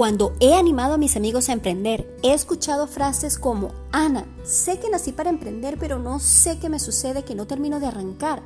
[0.00, 4.88] Cuando he animado a mis amigos a emprender, he escuchado frases como, Ana, sé que
[4.88, 8.40] nací para emprender, pero no sé qué me sucede que no termino de arrancar.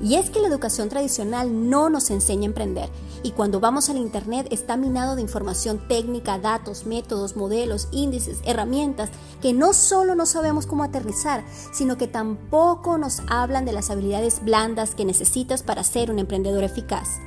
[0.00, 2.88] Y es que la educación tradicional no nos enseña a emprender.
[3.24, 9.10] Y cuando vamos al Internet está minado de información técnica, datos, métodos, modelos, índices, herramientas
[9.42, 14.44] que no solo no sabemos cómo aterrizar, sino que tampoco nos hablan de las habilidades
[14.44, 17.18] blandas que necesitas para ser un emprendedor eficaz.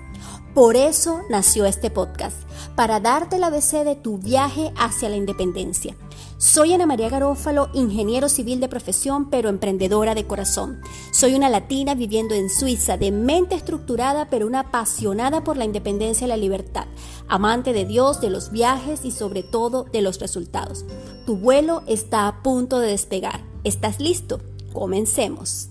[0.53, 2.35] Por eso nació este podcast,
[2.75, 5.95] para darte la ABC de tu viaje hacia la independencia.
[6.37, 10.81] Soy Ana María Garófalo, ingeniero civil de profesión, pero emprendedora de corazón.
[11.13, 16.25] Soy una latina viviendo en Suiza, de mente estructurada, pero una apasionada por la independencia
[16.25, 16.87] y la libertad,
[17.29, 20.83] amante de Dios, de los viajes y sobre todo de los resultados.
[21.25, 23.39] Tu vuelo está a punto de despegar.
[23.63, 24.41] ¿Estás listo?
[24.73, 25.70] Comencemos.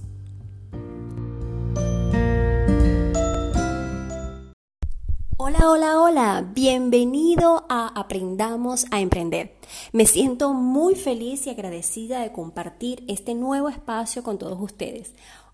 [5.50, 9.56] Hola, hola, hola, bienvenido a Aprendamos a Emprender.
[9.90, 15.12] Me siento muy feliz y agradecida de compartir este nuevo espacio con todos ustedes.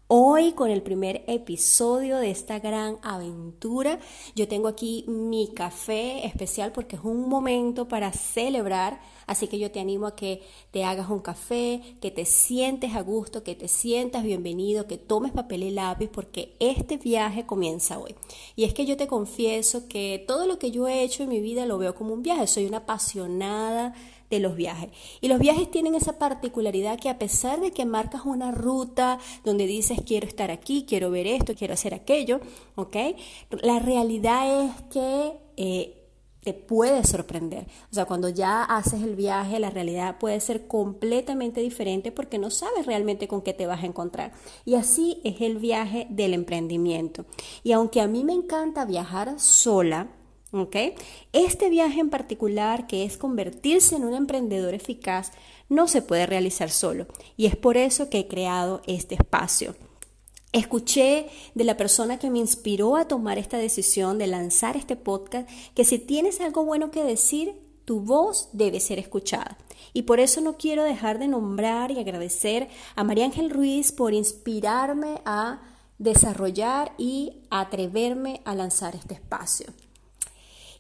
[0.09, 3.99] Hoy con el primer episodio de esta gran aventura,
[4.37, 9.73] yo tengo aquí mi café especial porque es un momento para celebrar, así que yo
[9.73, 13.67] te animo a que te hagas un café, que te sientes a gusto, que te
[13.67, 18.15] sientas bienvenido, que tomes papel y lápiz porque este viaje comienza hoy.
[18.55, 21.41] Y es que yo te confieso que todo lo que yo he hecho en mi
[21.41, 23.93] vida lo veo como un viaje, soy una apasionada
[24.31, 24.91] de los viajes.
[25.21, 29.67] Y los viajes tienen esa particularidad que a pesar de que marcas una ruta donde
[29.67, 32.41] dices quiero estar aquí, quiero ver esto, quiero hacer aquello,
[32.75, 32.97] ¿ok?
[33.63, 35.33] La realidad es que...
[35.57, 36.03] Eh,
[36.47, 37.67] te puede sorprender.
[37.91, 42.53] O sea, cuando ya haces el viaje, la realidad puede ser completamente diferente porque no
[42.53, 44.33] sabes realmente con qué te vas a encontrar.
[44.65, 47.25] Y así es el viaje del emprendimiento.
[47.65, 50.07] Y aunque a mí me encanta viajar sola,
[51.33, 55.33] este viaje en particular, que es convertirse en un emprendedor eficaz,
[55.69, 59.75] no se puede realizar solo y es por eso que he creado este espacio.
[60.53, 65.49] Escuché de la persona que me inspiró a tomar esta decisión de lanzar este podcast
[65.75, 69.59] que si tienes algo bueno que decir, tu voz debe ser escuchada.
[69.93, 74.15] Y por eso no quiero dejar de nombrar y agradecer a María Ángel Ruiz por
[74.15, 75.61] inspirarme a
[75.99, 79.67] desarrollar y atreverme a lanzar este espacio.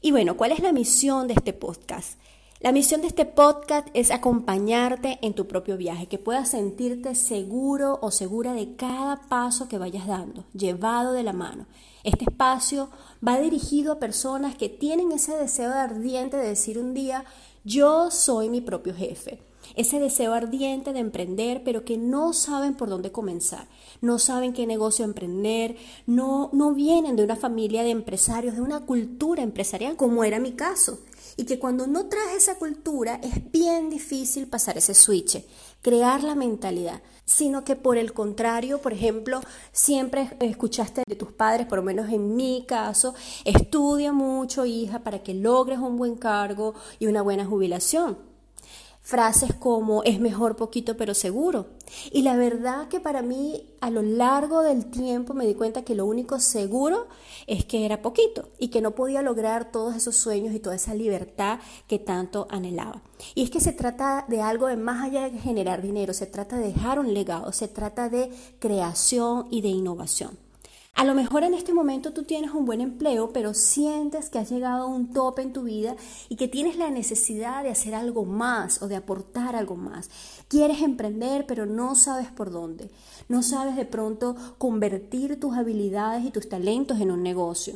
[0.07, 2.21] Y bueno, ¿cuál es la misión de este podcast?
[2.61, 7.99] La misión de este podcast es acompañarte en tu propio viaje, que puedas sentirte seguro
[8.01, 11.67] o segura de cada paso que vayas dando, llevado de la mano.
[12.05, 12.89] Este espacio
[13.27, 17.25] va dirigido a personas que tienen ese deseo ardiente de decir un día,
[17.65, 19.41] yo soy mi propio jefe
[19.75, 23.67] ese deseo ardiente de emprender, pero que no saben por dónde comenzar,
[24.01, 28.81] no saben qué negocio emprender, no, no vienen de una familia de empresarios, de una
[28.81, 31.01] cultura empresarial, como era mi caso.
[31.39, 35.45] Y que cuando no traes esa cultura es bien difícil pasar ese switch,
[35.83, 39.41] crear la mentalidad, sino que por el contrario, por ejemplo,
[39.71, 45.23] siempre escuchaste de tus padres, por lo menos en mi caso, estudia mucho, hija, para
[45.23, 48.17] que logres un buen cargo y una buena jubilación
[49.07, 51.69] frases como es mejor poquito pero seguro.
[52.11, 55.95] Y la verdad que para mí a lo largo del tiempo me di cuenta que
[55.95, 57.07] lo único seguro
[57.47, 60.93] es que era poquito y que no podía lograr todos esos sueños y toda esa
[60.93, 63.01] libertad que tanto anhelaba.
[63.37, 66.57] Y es que se trata de algo de más allá de generar dinero, se trata
[66.57, 70.46] de dejar un legado, se trata de creación y de innovación.
[70.97, 74.49] A lo mejor en este momento tú tienes un buen empleo, pero sientes que has
[74.49, 75.95] llegado a un tope en tu vida
[76.31, 80.09] y que tienes la necesidad de hacer algo más o de aportar algo más.
[80.49, 82.91] Quieres emprender, pero no sabes por dónde.
[83.29, 87.75] No sabes de pronto convertir tus habilidades y tus talentos en un negocio.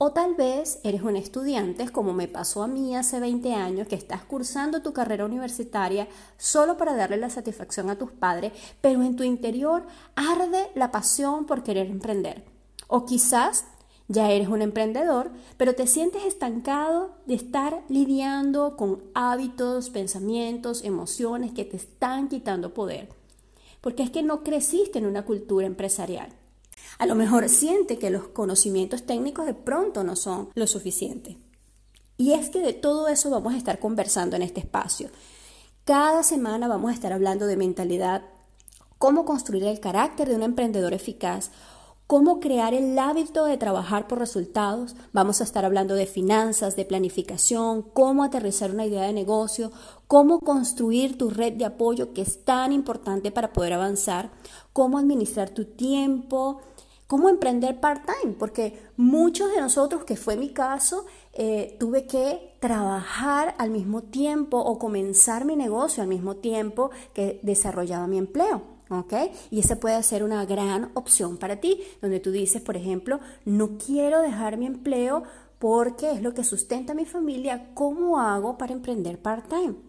[0.00, 3.96] O tal vez eres un estudiante, como me pasó a mí hace 20 años, que
[3.96, 9.16] estás cursando tu carrera universitaria solo para darle la satisfacción a tus padres, pero en
[9.16, 12.44] tu interior arde la pasión por querer emprender.
[12.86, 13.64] O quizás
[14.06, 21.50] ya eres un emprendedor, pero te sientes estancado de estar lidiando con hábitos, pensamientos, emociones
[21.50, 23.08] que te están quitando poder.
[23.80, 26.37] Porque es que no creciste en una cultura empresarial.
[26.98, 31.38] A lo mejor siente que los conocimientos técnicos de pronto no son lo suficiente.
[32.16, 35.08] Y es que de todo eso vamos a estar conversando en este espacio.
[35.84, 38.22] Cada semana vamos a estar hablando de mentalidad,
[38.98, 41.50] cómo construir el carácter de un emprendedor eficaz,
[42.08, 44.96] cómo crear el hábito de trabajar por resultados.
[45.12, 49.70] Vamos a estar hablando de finanzas, de planificación, cómo aterrizar una idea de negocio,
[50.06, 54.30] cómo construir tu red de apoyo que es tan importante para poder avanzar,
[54.78, 56.60] cómo administrar tu tiempo,
[57.08, 58.34] ¿Cómo emprender part-time?
[58.38, 64.58] Porque muchos de nosotros, que fue mi caso, eh, tuve que trabajar al mismo tiempo
[64.58, 68.60] o comenzar mi negocio al mismo tiempo que desarrollaba mi empleo.
[68.90, 69.14] ¿ok?
[69.50, 73.78] Y esa puede ser una gran opción para ti, donde tú dices, por ejemplo, no
[73.78, 75.22] quiero dejar mi empleo
[75.58, 79.87] porque es lo que sustenta a mi familia, ¿cómo hago para emprender part-time?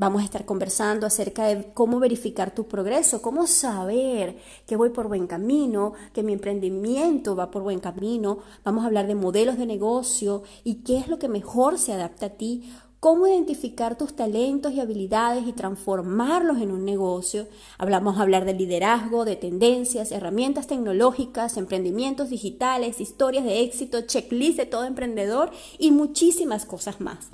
[0.00, 5.08] Vamos a estar conversando acerca de cómo verificar tu progreso, cómo saber que voy por
[5.08, 8.38] buen camino, que mi emprendimiento va por buen camino.
[8.62, 12.26] Vamos a hablar de modelos de negocio y qué es lo que mejor se adapta
[12.26, 17.48] a ti, cómo identificar tus talentos y habilidades y transformarlos en un negocio.
[17.76, 24.58] Hablamos a hablar de liderazgo, de tendencias, herramientas tecnológicas, emprendimientos digitales, historias de éxito, checklist
[24.58, 27.30] de todo emprendedor y muchísimas cosas más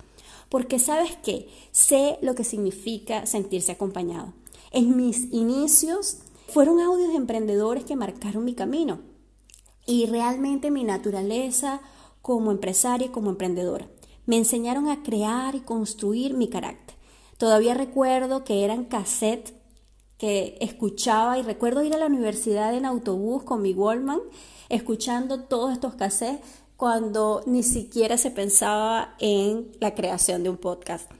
[0.55, 4.35] porque sabes que sé lo que significa sentirse acompañado.
[4.71, 9.01] En mis inicios fueron audios de emprendedores que marcaron mi camino
[9.85, 11.81] y realmente mi naturaleza
[12.23, 13.89] como empresaria y como emprendedora.
[14.27, 16.95] Me enseñaron a crear y construir mi carácter.
[17.37, 19.55] Todavía recuerdo que eran cassettes
[20.19, 24.21] que escuchaba y recuerdo ir a la universidad en autobús con mi Wallman
[24.69, 31.11] escuchando todos estos cassettes cuando ni siquiera se pensaba en la creación de un podcast.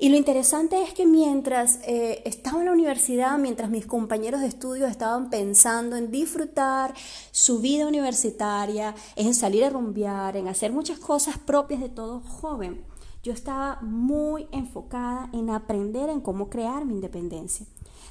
[0.00, 4.46] Y lo interesante es que mientras eh, estaba en la universidad, mientras mis compañeros de
[4.46, 6.94] estudio estaban pensando en disfrutar
[7.32, 12.84] su vida universitaria, en salir a rumbear, en hacer muchas cosas propias de todo joven,
[13.24, 17.66] yo estaba muy enfocada en aprender en cómo crear mi independencia.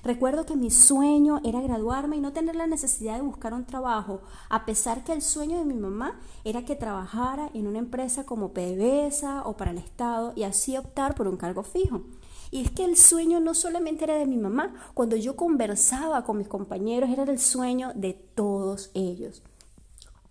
[0.08, 4.22] Recuerdo que mi sueño era graduarme y no tener la necesidad de buscar un trabajo,
[4.48, 8.54] a pesar que el sueño de mi mamá era que trabajara en una empresa como
[8.54, 12.04] PDVSA o para el Estado y así optar por un cargo fijo.
[12.52, 16.38] Y es que el sueño no solamente era de mi mamá, cuando yo conversaba con
[16.38, 19.44] mis compañeros era el sueño de todos ellos.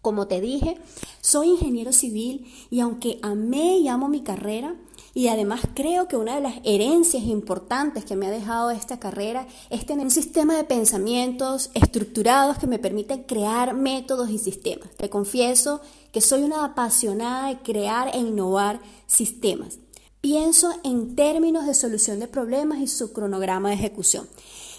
[0.01, 0.79] Como te dije,
[1.21, 4.75] soy ingeniero civil y aunque amé y amo mi carrera,
[5.17, 9.47] y además creo que una de las herencias importantes que me ha dejado esta carrera
[9.71, 14.91] es tener un sistema de pensamientos estructurados que me permiten crear métodos y sistemas.
[14.99, 15.81] Te confieso
[16.13, 19.79] que soy una apasionada de crear e innovar sistemas.
[20.21, 24.29] Pienso en términos de solución de problemas y su cronograma de ejecución.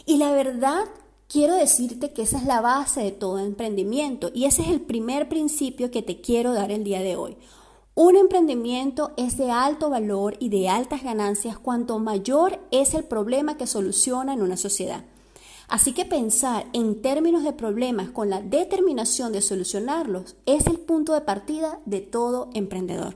[0.06, 0.84] Y la verdad
[1.28, 5.30] quiero decirte que esa es la base de todo emprendimiento y ese es el primer
[5.30, 7.38] principio que te quiero dar el día de hoy.
[8.00, 13.58] Un emprendimiento es de alto valor y de altas ganancias cuanto mayor es el problema
[13.58, 15.04] que soluciona en una sociedad.
[15.68, 21.16] Así que pensar en términos de problemas con la determinación de solucionarlos es el punto
[21.16, 23.16] de partida de todo emprendedor.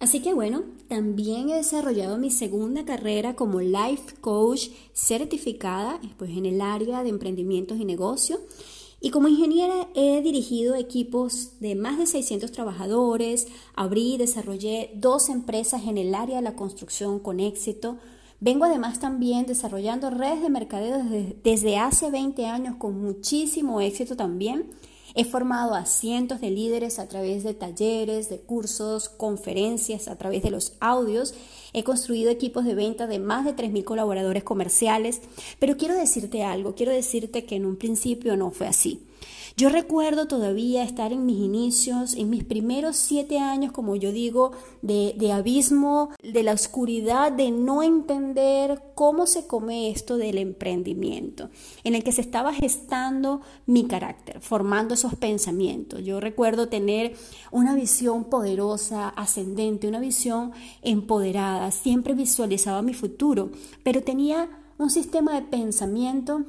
[0.00, 6.44] Así que bueno, también he desarrollado mi segunda carrera como Life Coach certificada pues, en
[6.44, 8.40] el área de emprendimientos y negocios
[9.04, 15.28] y como ingeniera he dirigido equipos de más de 600 trabajadores, abrí y desarrollé dos
[15.28, 17.98] empresas en el área de la construcción con éxito.
[18.38, 24.14] Vengo además también desarrollando redes de mercadeo desde, desde hace 20 años con muchísimo éxito
[24.14, 24.70] también.
[25.16, 30.44] He formado a cientos de líderes a través de talleres, de cursos, conferencias, a través
[30.44, 31.34] de los audios.
[31.72, 35.20] He construido equipos de venta de más de 3.000 colaboradores comerciales.
[35.58, 39.00] Pero quiero decirte algo, quiero decirte que en un principio no fue así.
[39.56, 44.52] Yo recuerdo todavía estar en mis inicios, en mis primeros siete años, como yo digo,
[44.80, 51.50] de, de, abismo, de la oscuridad, de no entender cómo se come esto del emprendimiento,
[51.84, 56.02] en el que se estaba gestando mi carácter, formando esos pensamientos.
[56.02, 57.14] Yo recuerdo tener
[57.50, 63.50] una visión poderosa, ascendente, una visión empoderada, siempre visualizaba mi futuro,
[63.82, 66.44] pero tenía un sistema de pensamiento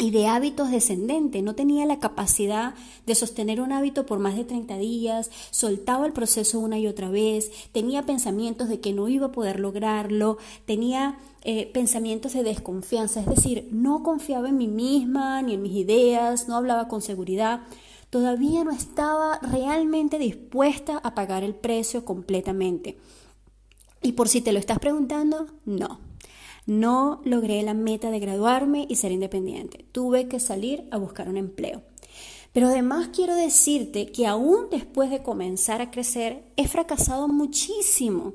[0.00, 1.42] y de hábitos descendentes.
[1.42, 2.74] No tenía la capacidad
[3.06, 7.10] de sostener un hábito por más de 30 días, soltaba el proceso una y otra
[7.10, 13.20] vez, tenía pensamientos de que no iba a poder lograrlo, tenía eh, pensamientos de desconfianza,
[13.20, 17.60] es decir, no confiaba en mí misma ni en mis ideas, no hablaba con seguridad.
[18.08, 22.98] Todavía no estaba realmente dispuesta a pagar el precio completamente.
[24.02, 26.00] Y por si te lo estás preguntando, no,
[26.66, 29.84] no logré la meta de graduarme y ser independiente.
[29.92, 31.82] Tuve que salir a buscar un empleo.
[32.52, 38.34] Pero además quiero decirte que aún después de comenzar a crecer, he fracasado muchísimo.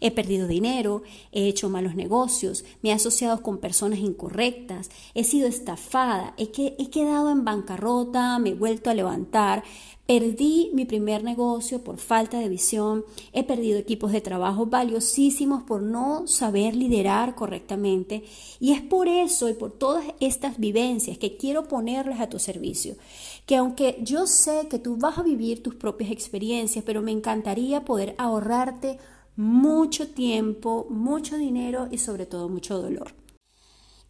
[0.00, 1.02] He perdido dinero,
[1.32, 6.90] he hecho malos negocios, me he asociado con personas incorrectas, he sido estafada, he, he
[6.90, 9.62] quedado en bancarrota, me he vuelto a levantar,
[10.06, 15.80] Perdí mi primer negocio por falta de visión, he perdido equipos de trabajo valiosísimos por
[15.80, 18.22] no saber liderar correctamente
[18.60, 22.96] y es por eso y por todas estas vivencias que quiero ponerles a tu servicio.
[23.46, 27.86] Que aunque yo sé que tú vas a vivir tus propias experiencias, pero me encantaría
[27.86, 28.98] poder ahorrarte
[29.36, 33.23] mucho tiempo, mucho dinero y sobre todo mucho dolor.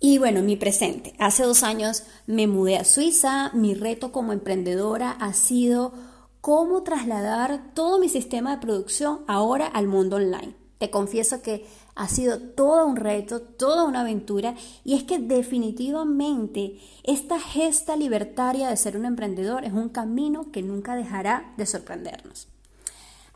[0.06, 1.14] Y bueno, mi presente.
[1.18, 3.50] Hace dos años me mudé a Suiza.
[3.54, 5.94] Mi reto como emprendedora ha sido
[6.42, 10.54] cómo trasladar todo mi sistema de producción ahora al mundo online.
[10.76, 16.78] Te confieso que ha sido todo un reto, toda una aventura y es que definitivamente
[17.04, 22.48] esta gesta libertaria de ser un emprendedor es un camino que nunca dejará de sorprendernos.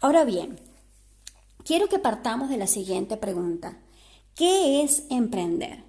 [0.02, 0.60] Ahora bien,
[1.64, 3.78] quiero que partamos de la siguiente pregunta.
[4.34, 5.87] ¿Qué es emprender?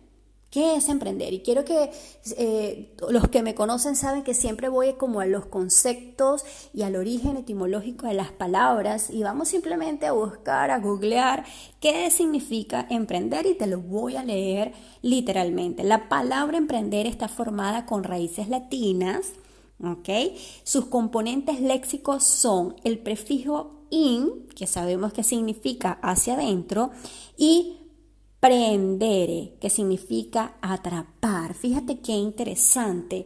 [0.50, 1.32] ¿Qué es emprender?
[1.32, 1.92] Y quiero que
[2.38, 6.96] eh, los que me conocen saben que siempre voy como a los conceptos y al
[6.96, 11.46] origen etimológico de las palabras y vamos simplemente a buscar, a googlear
[11.80, 15.84] qué significa emprender y te lo voy a leer literalmente.
[15.84, 19.34] La palabra emprender está formada con raíces latinas,
[19.84, 20.10] ¿ok?
[20.64, 26.90] Sus componentes léxicos son el prefijo in, que sabemos que significa hacia adentro,
[27.38, 27.79] y
[28.40, 31.54] prendere, que significa atrapar.
[31.54, 33.26] Fíjate qué interesante.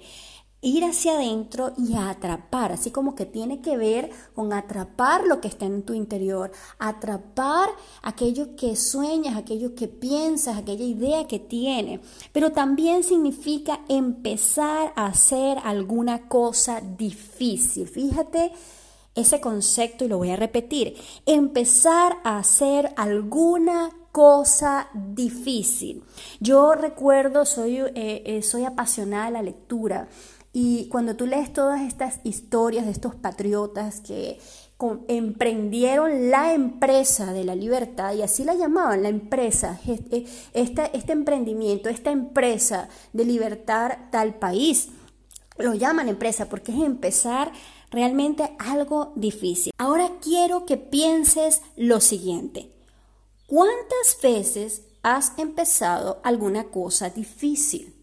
[0.66, 5.50] Ir hacia adentro y atrapar, así como que tiene que ver con atrapar lo que
[5.50, 7.68] está en tu interior, atrapar
[8.02, 12.00] aquello que sueñas, aquello que piensas, aquella idea que tienes.
[12.32, 17.86] Pero también significa empezar a hacer alguna cosa difícil.
[17.86, 18.54] Fíjate
[19.16, 20.96] ese concepto y lo voy a repetir.
[21.26, 26.04] Empezar a hacer alguna cosa difícil.
[26.40, 30.08] Yo recuerdo, soy, eh, eh, soy apasionada de la lectura
[30.54, 34.40] y cuando tú lees todas estas historias de estos patriotas que
[35.08, 41.90] emprendieron la empresa de la libertad, y así la llamaban, la empresa, este, este emprendimiento,
[41.90, 44.90] esta empresa de libertar tal país,
[45.58, 47.52] lo llaman empresa porque es empezar
[47.90, 49.72] realmente algo difícil.
[49.80, 52.73] Ahora quiero que pienses lo siguiente.
[53.56, 57.94] ¿Cuántas veces has empezado alguna cosa difícil?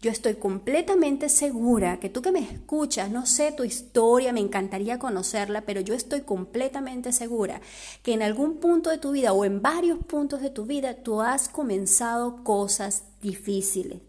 [0.00, 4.98] Yo estoy completamente segura que tú que me escuchas, no sé tu historia, me encantaría
[4.98, 7.60] conocerla, pero yo estoy completamente segura
[8.02, 11.20] que en algún punto de tu vida o en varios puntos de tu vida tú
[11.20, 14.00] has comenzado cosas difíciles.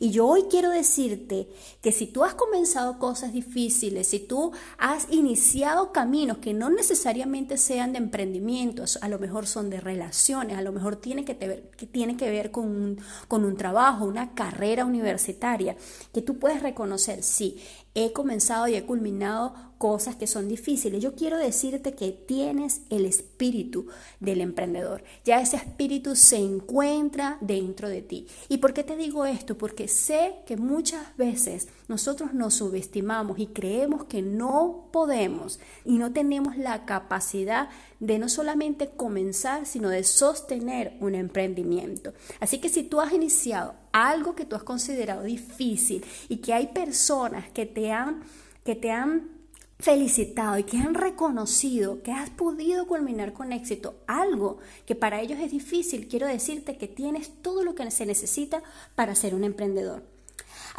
[0.00, 1.48] Y yo hoy quiero decirte
[1.80, 7.56] que si tú has comenzado cosas difíciles, si tú has iniciado caminos que no necesariamente
[7.56, 11.70] sean de emprendimientos, a lo mejor son de relaciones, a lo mejor tiene que, ver,
[11.92, 15.76] tiene que ver con un, con un trabajo, una carrera universitaria,
[16.12, 17.58] que tú puedes reconocer, sí,
[17.96, 21.02] he comenzado y he culminado cosas que son difíciles.
[21.02, 23.86] Yo quiero decirte que tienes el espíritu
[24.20, 25.02] del emprendedor.
[25.24, 28.26] Ya ese espíritu se encuentra dentro de ti.
[28.50, 29.56] ¿Y por qué te digo esto?
[29.56, 36.12] Porque sé que muchas veces nosotros nos subestimamos y creemos que no podemos y no
[36.12, 42.12] tenemos la capacidad de no solamente comenzar, sino de sostener un emprendimiento.
[42.40, 46.68] Así que si tú has iniciado algo que tú has considerado difícil y que hay
[46.68, 48.22] personas que te han,
[48.64, 49.36] que te han
[49.78, 55.38] felicitado y que han reconocido que has podido culminar con éxito algo que para ellos
[55.38, 58.62] es difícil, quiero decirte que tienes todo lo que se necesita
[58.94, 60.15] para ser un emprendedor.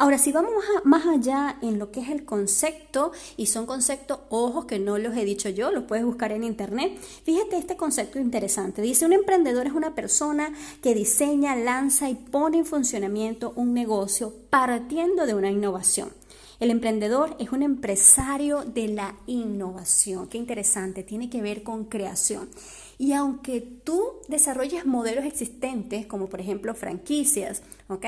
[0.00, 0.52] Ahora, si vamos
[0.84, 5.16] más allá en lo que es el concepto, y son conceptos, ojos que no los
[5.16, 8.80] he dicho yo, los puedes buscar en internet, fíjate este concepto interesante.
[8.80, 10.52] Dice, un emprendedor es una persona
[10.82, 16.10] que diseña, lanza y pone en funcionamiento un negocio partiendo de una innovación.
[16.60, 20.28] El emprendedor es un empresario de la innovación.
[20.28, 22.48] Qué interesante, tiene que ver con creación.
[22.98, 28.06] Y aunque tú desarrolles modelos existentes, como por ejemplo franquicias, ¿ok?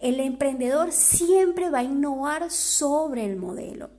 [0.00, 3.90] El emprendedor siempre va a innovar sobre el modelo.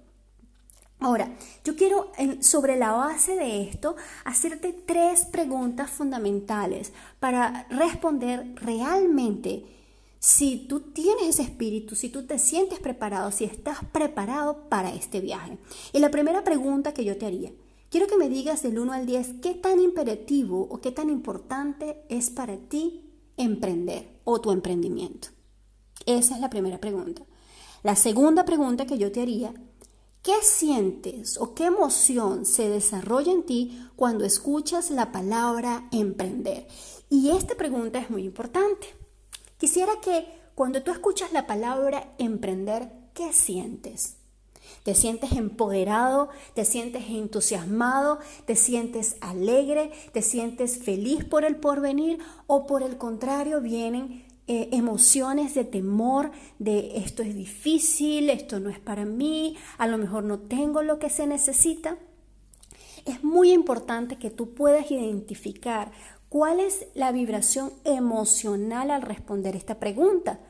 [1.00, 1.30] Ahora,
[1.64, 9.66] yo quiero, sobre la base de esto, hacerte tres preguntas fundamentales para responder realmente
[10.20, 15.20] si tú tienes ese espíritu, si tú te sientes preparado, si estás preparado para este
[15.20, 15.58] viaje.
[15.92, 17.52] Y la primera pregunta que yo te haría,
[17.94, 22.04] Quiero que me digas del 1 al 10 qué tan imperativo o qué tan importante
[22.10, 23.08] es para ti
[23.38, 25.28] emprender o tu emprendimiento.
[26.08, 27.22] Esa es la primera pregunta.
[27.84, 29.54] La segunda pregunta que yo te haría,
[30.24, 36.68] ¿qué sientes o qué emoción se desarrolla en ti cuando escuchas la palabra emprender?
[37.12, 38.88] Y esta pregunta es muy importante.
[39.60, 44.16] Quisiera que cuando tú escuchas la palabra emprender, ¿qué sientes?
[44.84, 52.20] Te sientes empoderado, te sientes entusiasmado, te sientes alegre, te sientes feliz por el porvenir
[52.48, 58.70] o por el contrario vienen eh, emociones de temor, de esto es difícil, esto no
[58.70, 61.98] es para mí, a lo mejor no tengo lo que se necesita.
[63.06, 65.94] Es muy importante que tú puedas identificar
[66.28, 70.42] cuál es la vibración emocional al responder esta pregunta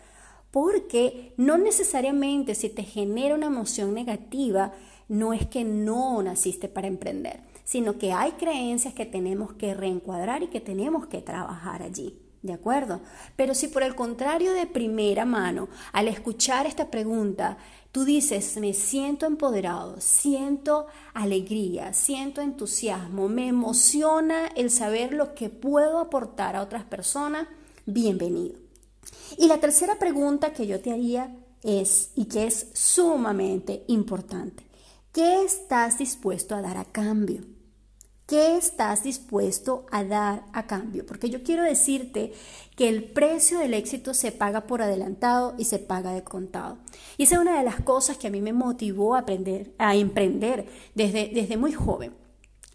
[0.54, 4.72] porque no necesariamente si te genera una emoción negativa,
[5.10, 10.44] no es que no naciste para emprender, sino que hay creencias que tenemos que reencuadrar
[10.44, 12.20] y que tenemos que trabajar allí.
[12.44, 13.02] ¿De acuerdo?
[13.36, 17.58] Pero si por el contrario de primera mano, al escuchar esta pregunta,
[17.92, 25.50] tú dices, me siento empoderado, siento alegría, siento entusiasmo, me emociona el saber lo que
[25.50, 27.48] puedo aportar a otras personas,
[27.88, 28.63] bienvenido.
[29.38, 34.64] Y la tercera pregunta que yo te haría es, y que es sumamente importante,
[35.12, 37.42] ¿qué estás dispuesto a dar a cambio?
[38.26, 41.06] ¿Qué estás dispuesto a dar a cambio?
[41.06, 42.32] Porque yo quiero decirte
[42.78, 46.78] que el precio del éxito se paga por adelantado y se paga de contado.
[47.18, 49.96] Y esa es una de las cosas que a mí me motivó a aprender, a
[49.96, 50.66] emprender
[50.96, 52.23] desde, desde muy joven.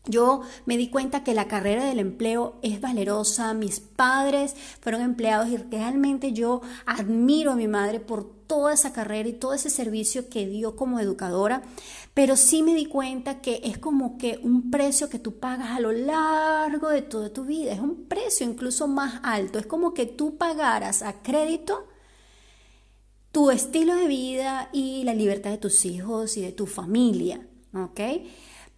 [0.08, 5.48] Yo me di cuenta que la carrera del empleo es valerosa, mis padres fueron empleados
[5.48, 10.30] y realmente yo admiro a mi madre por toda esa carrera y todo ese servicio
[10.30, 11.62] que dio como educadora,
[12.14, 15.80] pero sí me di cuenta que es como que un precio que tú pagas a
[15.80, 20.06] lo largo de toda tu vida, es un precio incluso más alto, es como que
[20.06, 21.86] tú pagaras a crédito
[23.30, 28.00] tu estilo de vida y la libertad de tus hijos y de tu familia, ¿ok?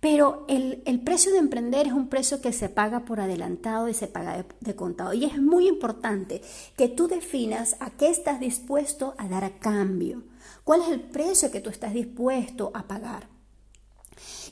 [0.00, 4.06] Pero el, precio de emprender es un precio que se paga por adelantado y se
[4.06, 5.12] paga de, contado.
[5.12, 6.40] Y es muy importante
[6.76, 10.22] que tú definas a qué estás dispuesto a dar a cambio.
[10.64, 13.29] ¿Cuál es el precio que tú estás dispuesto a pagar?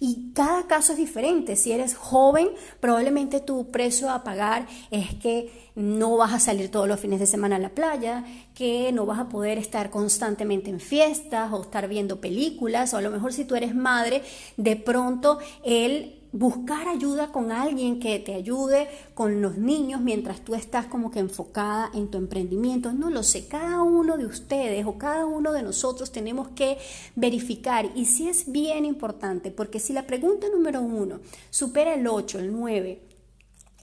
[0.00, 1.56] Y cada caso es diferente.
[1.56, 6.88] Si eres joven, probablemente tu precio a pagar es que no vas a salir todos
[6.88, 10.80] los fines de semana a la playa, que no vas a poder estar constantemente en
[10.80, 14.22] fiestas o estar viendo películas, o a lo mejor si tú eres madre,
[14.56, 20.54] de pronto el buscar ayuda con alguien que te ayude con los niños mientras tú
[20.54, 22.92] estás como que enfocada en tu emprendimiento.
[22.92, 26.78] No lo sé, cada uno de ustedes o cada uno de nosotros tenemos que
[27.16, 32.38] verificar y si es bien importante, porque si la pregunta número uno supera el 8,
[32.38, 33.02] el 9,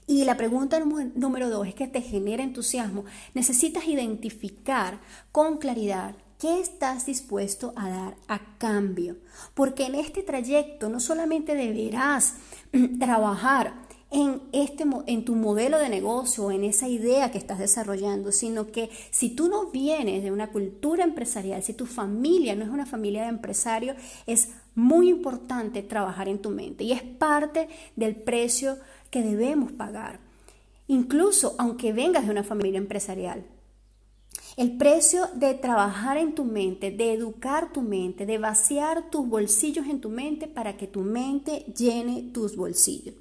[0.08, 3.04] y la pregunta número dos es que te genera entusiasmo.
[3.34, 5.00] Necesitas identificar
[5.32, 9.16] con claridad ¿Qué estás dispuesto a dar a cambio?
[9.54, 12.34] Porque en este trayecto no solamente deberás
[12.98, 18.66] trabajar en, este, en tu modelo de negocio, en esa idea que estás desarrollando, sino
[18.66, 22.84] que si tú no vienes de una cultura empresarial, si tu familia no es una
[22.84, 23.96] familia de empresarios,
[24.26, 28.76] es muy importante trabajar en tu mente y es parte del precio
[29.10, 30.20] que debemos pagar.
[30.86, 33.46] Incluso aunque vengas de una familia empresarial,
[34.56, 39.86] el precio de trabajar en tu mente, de educar tu mente, de vaciar tus bolsillos
[39.86, 43.14] en tu mente para que tu mente llene tus bolsillos.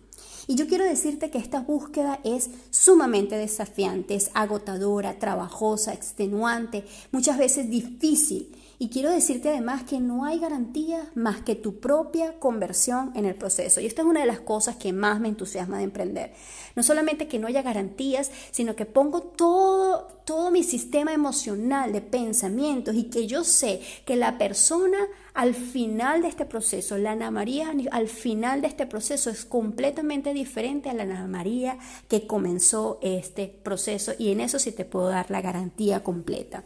[0.47, 7.37] Y yo quiero decirte que esta búsqueda es sumamente desafiante, es agotadora, trabajosa, extenuante, muchas
[7.37, 8.55] veces difícil.
[8.77, 13.35] Y quiero decirte además que no hay garantía más que tu propia conversión en el
[13.35, 13.79] proceso.
[13.79, 16.33] Y esta es una de las cosas que más me entusiasma de emprender.
[16.75, 22.01] No solamente que no haya garantías, sino que pongo todo, todo mi sistema emocional de
[22.01, 24.97] pensamientos y que yo sé que la persona
[25.33, 30.33] al final de este proceso, la Ana María al final de este proceso es completamente
[30.33, 35.09] diferente a la Ana María que comenzó este proceso y en eso sí te puedo
[35.09, 36.63] dar la garantía completa.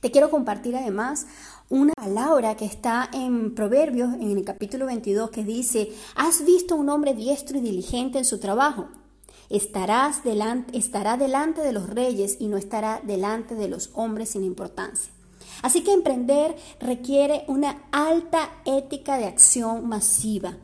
[0.00, 1.26] Te quiero compartir además
[1.68, 6.88] una palabra que está en Proverbios, en el capítulo 22, que dice, ¿has visto un
[6.88, 8.88] hombre diestro y diligente en su trabajo?
[9.48, 14.44] Estarás delante, estará delante de los reyes y no estará delante de los hombres sin
[14.44, 15.12] importancia.
[15.62, 20.56] Así que emprender requiere una alta ética de acción masiva.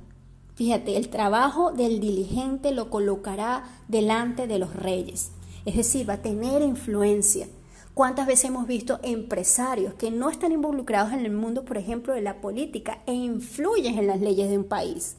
[0.55, 5.31] Fíjate, el trabajo del diligente lo colocará delante de los reyes,
[5.67, 7.47] es decir, va a tener influencia.
[7.97, 12.21] ¿Cuántas veces hemos visto empresarios que no están involucrados en el mundo, por ejemplo, de
[12.21, 15.17] la política e influyen en las leyes de un país?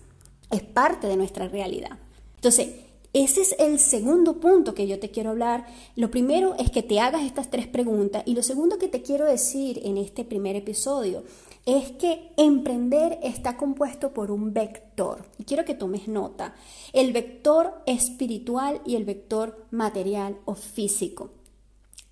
[0.52, 1.98] Es parte de nuestra realidad.
[2.36, 2.76] Entonces,
[3.14, 5.66] ese es el segundo punto que yo te quiero hablar.
[5.96, 9.26] Lo primero es que te hagas estas tres preguntas y lo segundo que te quiero
[9.26, 11.24] decir en este primer episodio
[11.66, 15.26] es que emprender está compuesto por un vector.
[15.40, 16.54] Y quiero que tomes nota.
[16.94, 21.32] El vector espiritual y el vector material o físico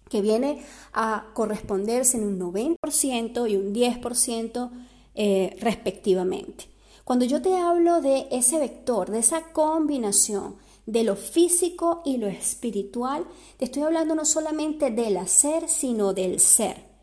[0.09, 0.63] que viene
[0.93, 4.69] a corresponderse en un 90% y un 10%
[5.15, 6.69] eh, respectivamente.
[7.03, 12.27] Cuando yo te hablo de ese vector, de esa combinación de lo físico y lo
[12.27, 13.25] espiritual,
[13.57, 16.94] te estoy hablando no solamente del hacer, sino del ser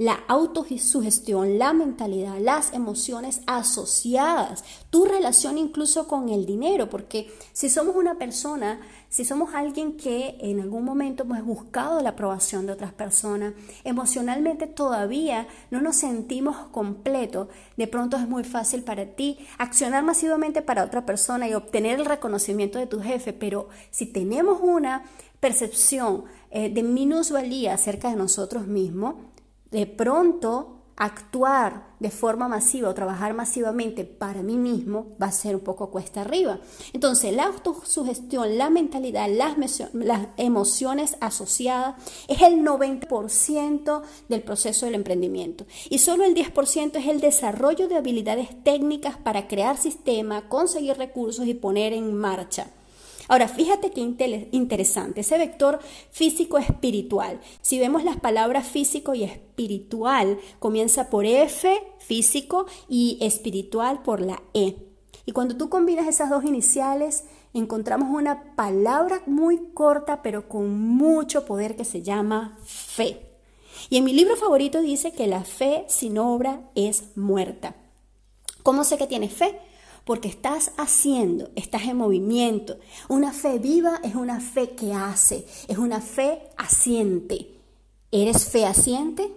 [0.00, 7.68] la autosugestión, la mentalidad, las emociones asociadas, tu relación incluso con el dinero, porque si
[7.68, 12.72] somos una persona, si somos alguien que en algún momento hemos buscado la aprobación de
[12.72, 13.52] otras personas,
[13.84, 20.62] emocionalmente todavía no nos sentimos completos, de pronto es muy fácil para ti accionar masivamente
[20.62, 25.04] para otra persona y obtener el reconocimiento de tu jefe, pero si tenemos una
[25.40, 29.16] percepción eh, de minusvalía acerca de nosotros mismos,
[29.70, 35.54] de pronto actuar de forma masiva o trabajar masivamente para mí mismo va a ser
[35.54, 36.60] un poco cuesta arriba.
[36.92, 39.56] Entonces, la autosugestión, la mentalidad, las,
[39.94, 41.94] las emociones asociadas
[42.28, 47.96] es el 90% del proceso del emprendimiento y solo el 10% es el desarrollo de
[47.96, 52.72] habilidades técnicas para crear sistemas, conseguir recursos y poner en marcha.
[53.30, 54.00] Ahora, fíjate qué
[54.50, 55.78] interesante, ese vector
[56.10, 57.40] físico-espiritual.
[57.62, 64.42] Si vemos las palabras físico y espiritual, comienza por F, físico, y espiritual por la
[64.52, 64.74] E.
[65.26, 67.22] Y cuando tú combinas esas dos iniciales,
[67.54, 73.30] encontramos una palabra muy corta, pero con mucho poder que se llama fe.
[73.90, 77.76] Y en mi libro favorito dice que la fe sin obra es muerta.
[78.64, 79.56] ¿Cómo sé que tienes fe?
[80.10, 82.80] Porque estás haciendo, estás en movimiento.
[83.08, 87.46] Una fe viva es una fe que hace, es una fe asiente.
[88.10, 89.30] ¿Eres fehaciente?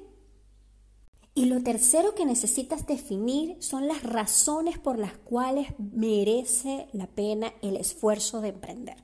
[1.36, 7.54] Y lo tercero que necesitas definir son las razones por las cuales merece la pena
[7.62, 8.98] el esfuerzo de emprender.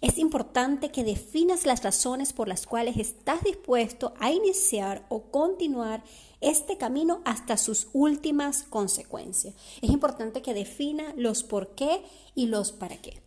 [0.00, 6.02] Es importante que definas las razones por las cuales estás dispuesto a iniciar o continuar
[6.40, 9.54] este camino hasta sus últimas consecuencias.
[9.82, 12.02] Es importante que defina los por qué
[12.34, 13.22] y los para qué.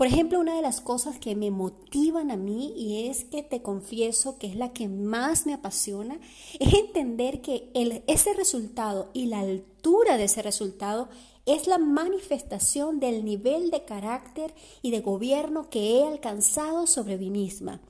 [0.00, 3.60] Por ejemplo, una de las cosas que me motivan a mí y es que te
[3.60, 6.18] confieso que es la que más me apasiona,
[6.58, 7.70] es entender que
[8.06, 11.10] ese resultado y la altura de ese resultado
[11.46, 17.30] es la manifestación del nivel de carácter y de gobierno que he alcanzado sobre mí
[17.30, 17.80] misma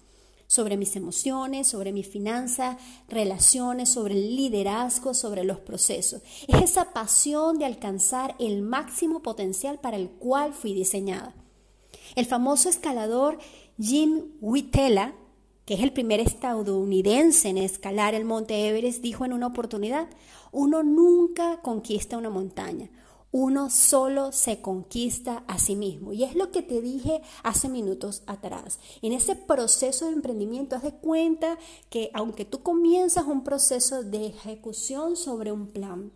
[0.51, 2.77] sobre mis emociones, sobre mi finanza,
[3.09, 6.23] relaciones, sobre el liderazgo, sobre los procesos.
[6.49, 11.37] Es esa pasión de alcanzar el máximo potencial para el cual fui diseñada.
[12.17, 13.39] El famoso escalador
[13.81, 15.15] Jim Whitela,
[15.67, 20.09] que es el primer estadounidense en escalar el monte Everest, dijo en una oportunidad,
[20.51, 22.91] uno nunca conquista una montaña,
[23.33, 26.13] uno solo se conquista a sí mismo.
[26.13, 28.79] Y es lo que te dije hace minutos atrás.
[29.03, 34.27] En ese proceso de emprendimiento, haz de cuenta que aunque tú comienzas un proceso de
[34.27, 36.13] ejecución sobre un plan,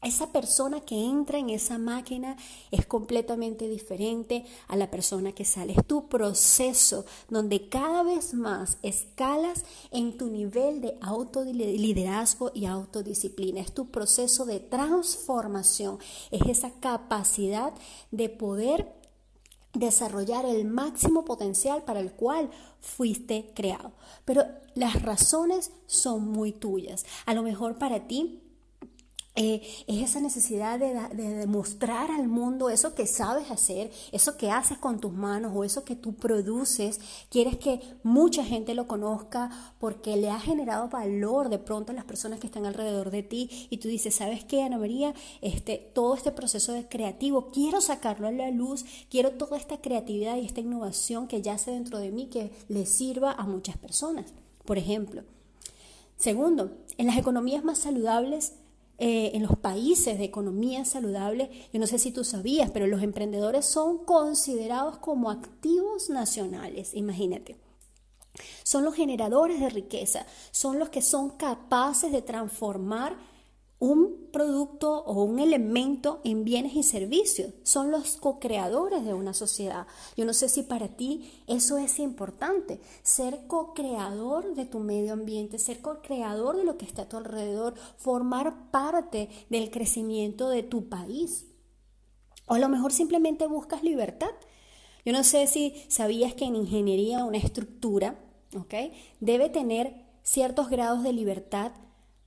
[0.00, 2.36] esa persona que entra en esa máquina
[2.70, 5.72] es completamente diferente a la persona que sale.
[5.72, 13.60] Es tu proceso donde cada vez más escalas en tu nivel de autoliderazgo y autodisciplina.
[13.60, 15.98] Es tu proceso de transformación.
[16.30, 17.72] Es esa capacidad
[18.12, 18.94] de poder
[19.74, 23.92] desarrollar el máximo potencial para el cual fuiste creado.
[24.24, 27.04] Pero las razones son muy tuyas.
[27.26, 28.44] A lo mejor para ti
[29.34, 34.78] eh, es esa necesidad de, demostrar al mundo eso que sabes hacer, eso que haces
[34.78, 37.00] con tus manos o eso que tú produces.
[37.30, 42.04] Quieres que mucha gente lo conozca porque le ha generado valor de pronto a las
[42.04, 45.14] personas que están alrededor de ti y tú dices, ¿sabes qué, Ana María?
[45.40, 50.36] Este, todo este proceso de creativo, quiero sacarlo a la luz, quiero toda esta creatividad
[50.36, 54.32] y esta innovación que yace dentro de mí que le sirva a muchas personas,
[54.64, 55.22] por ejemplo.
[56.16, 58.54] Segundo, en las economías más saludables,
[58.98, 63.02] eh, en los países de economía saludable, yo no sé si tú sabías, pero los
[63.02, 67.56] emprendedores son considerados como activos nacionales, imagínate.
[68.64, 73.16] Son los generadores de riqueza, son los que son capaces de transformar
[73.80, 77.54] un producto o un elemento en bienes y servicios.
[77.62, 79.86] Son los co-creadores de una sociedad.
[80.16, 85.58] Yo no sé si para ti eso es importante, ser co-creador de tu medio ambiente,
[85.58, 90.88] ser co-creador de lo que está a tu alrededor, formar parte del crecimiento de tu
[90.88, 91.46] país.
[92.46, 94.30] O a lo mejor simplemente buscas libertad.
[95.04, 98.18] Yo no sé si sabías que en ingeniería una estructura,
[98.56, 98.74] ¿ok?
[99.20, 101.72] Debe tener ciertos grados de libertad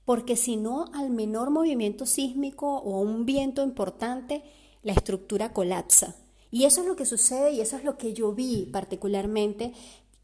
[0.04, 4.42] porque si no, al menor movimiento sísmico o un viento importante,
[4.82, 6.16] la estructura colapsa.
[6.50, 9.72] Y eso es lo que sucede y eso es lo que yo vi particularmente,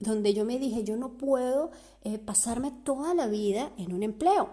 [0.01, 1.71] donde yo me dije, yo no puedo
[2.03, 4.51] eh, pasarme toda la vida en un empleo,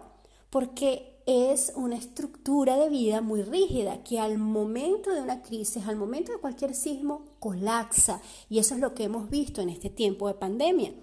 [0.50, 5.96] porque es una estructura de vida muy rígida que al momento de una crisis, al
[5.96, 8.22] momento de cualquier sismo, colapsa.
[8.48, 10.94] Y eso es lo que hemos visto en este tiempo de pandemia.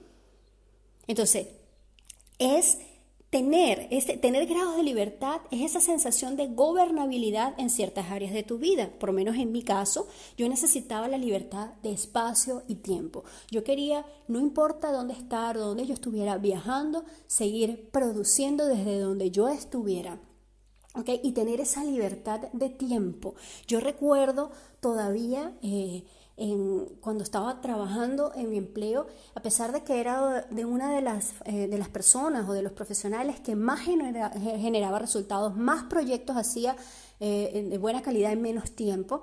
[1.09, 1.49] Entonces,
[2.39, 2.79] es
[3.33, 8.43] tener, ese, tener grados de libertad es esa sensación de gobernabilidad en ciertas áreas de
[8.43, 8.91] tu vida.
[9.01, 13.25] Por lo menos en mi caso, yo necesitaba la libertad de espacio y tiempo.
[13.51, 19.49] Yo quería, no importa dónde estar, dónde yo estuviera viajando, seguir produciendo desde donde yo
[19.49, 20.21] estuviera.
[20.95, 21.19] ¿okay?
[21.23, 23.35] Y tener esa libertad de tiempo.
[23.67, 25.57] Yo recuerdo todavía...
[25.63, 26.05] Eh,
[27.01, 31.35] cuando estaba trabajando en mi empleo, a pesar de que era de una de las,
[31.45, 36.77] eh, de las personas o de los profesionales que más generaba resultados, más proyectos hacía
[37.21, 39.23] eh, de buena calidad en menos tiempo,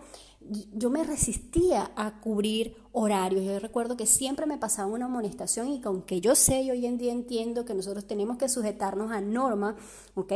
[0.74, 3.44] yo me resistía a cubrir horarios.
[3.44, 6.98] Yo recuerdo que siempre me pasaba una amonestación y aunque yo sé y hoy en
[6.98, 9.76] día entiendo que nosotros tenemos que sujetarnos a normas,
[10.16, 10.34] ¿ok?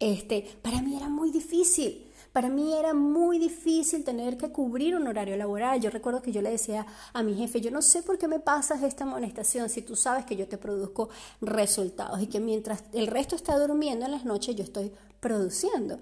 [0.00, 2.03] Este, para mí era muy difícil.
[2.34, 5.80] Para mí era muy difícil tener que cubrir un horario laboral.
[5.80, 8.40] Yo recuerdo que yo le decía a mi jefe, yo no sé por qué me
[8.40, 13.06] pasas esta amonestación si tú sabes que yo te produzco resultados y que mientras el
[13.06, 16.00] resto está durmiendo en las noches yo estoy produciendo.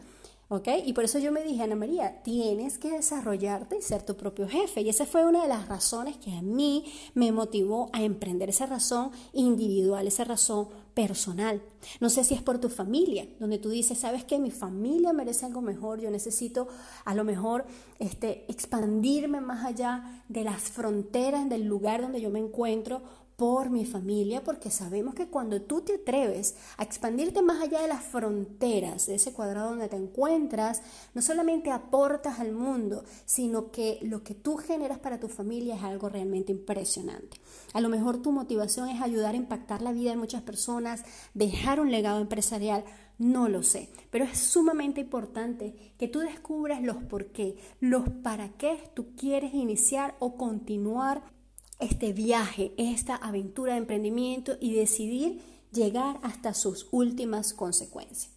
[0.54, 0.68] ¿Ok?
[0.84, 4.46] Y por eso yo me dije, Ana María, tienes que desarrollarte y ser tu propio
[4.46, 4.82] jefe.
[4.82, 6.84] Y esa fue una de las razones que a mí
[7.14, 11.62] me motivó a emprender esa razón individual, esa razón personal.
[12.00, 15.46] No sé si es por tu familia, donde tú dices, sabes que mi familia merece
[15.46, 16.68] algo mejor, yo necesito
[17.06, 17.64] a lo mejor
[17.98, 23.00] este, expandirme más allá de las fronteras del lugar donde yo me encuentro
[23.42, 27.88] por mi familia, porque sabemos que cuando tú te atreves a expandirte más allá de
[27.88, 30.80] las fronteras de ese cuadrado donde te encuentras,
[31.12, 35.82] no solamente aportas al mundo, sino que lo que tú generas para tu familia es
[35.82, 37.38] algo realmente impresionante.
[37.72, 41.02] A lo mejor tu motivación es ayudar a impactar la vida de muchas personas,
[41.34, 42.84] dejar un legado empresarial,
[43.18, 48.50] no lo sé, pero es sumamente importante que tú descubras los por qué, los para
[48.50, 51.41] qué tú quieres iniciar o continuar
[51.82, 55.40] este viaje, esta aventura de emprendimiento y decidir
[55.72, 58.30] llegar hasta sus últimas consecuencias.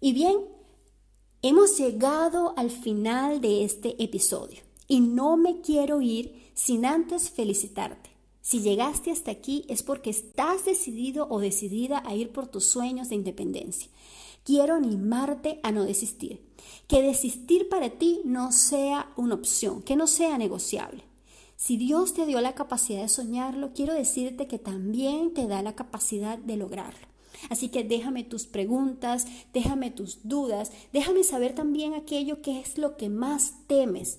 [0.00, 0.36] Y bien,
[1.42, 8.10] hemos llegado al final de este episodio y no me quiero ir sin antes felicitarte.
[8.40, 13.08] Si llegaste hasta aquí es porque estás decidido o decidida a ir por tus sueños
[13.08, 13.88] de independencia.
[14.44, 16.44] Quiero animarte a no desistir,
[16.88, 21.04] que desistir para ti no sea una opción, que no sea negociable.
[21.62, 25.76] Si Dios te dio la capacidad de soñarlo, quiero decirte que también te da la
[25.76, 27.06] capacidad de lograrlo.
[27.50, 32.96] Así que déjame tus preguntas, déjame tus dudas, déjame saber también aquello que es lo
[32.96, 34.18] que más temes.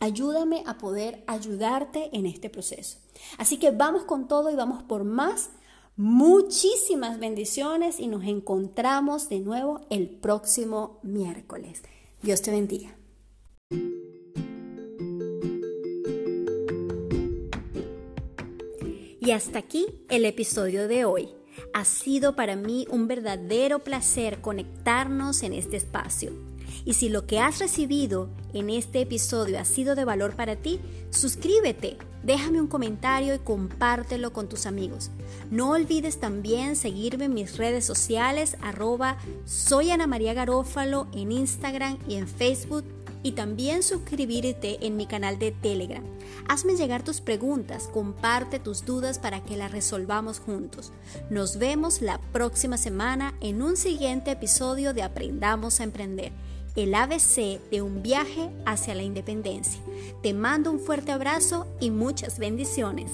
[0.00, 2.98] Ayúdame a poder ayudarte en este proceso.
[3.38, 5.48] Así que vamos con todo y vamos por más.
[5.96, 11.80] Muchísimas bendiciones y nos encontramos de nuevo el próximo miércoles.
[12.20, 12.94] Dios te bendiga.
[19.24, 21.30] Y hasta aquí el episodio de hoy.
[21.72, 26.32] Ha sido para mí un verdadero placer conectarnos en este espacio.
[26.84, 30.78] Y si lo que has recibido en este episodio ha sido de valor para ti,
[31.08, 35.10] suscríbete, déjame un comentario y compártelo con tus amigos.
[35.50, 41.96] No olvides también seguirme en mis redes sociales, arroba soy Ana María Garófalo en Instagram
[42.06, 42.84] y en Facebook
[43.24, 46.04] y también suscribirte en mi canal de Telegram.
[46.46, 50.92] Hazme llegar tus preguntas, comparte tus dudas para que las resolvamos juntos.
[51.30, 56.32] Nos vemos la próxima semana en un siguiente episodio de Aprendamos a Emprender,
[56.76, 59.80] el ABC de un viaje hacia la independencia.
[60.22, 63.10] Te mando un fuerte abrazo y muchas bendiciones.